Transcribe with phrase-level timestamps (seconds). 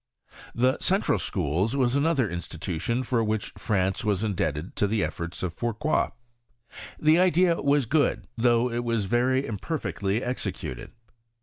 [0.55, 5.43] The Central Schools was another institu tion for which France was indebted to the efforts
[5.43, 6.09] of Fourcroy.
[6.99, 10.89] The idea was good, though it was very fanperfectly executed.